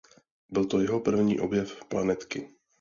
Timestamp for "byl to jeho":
0.49-0.99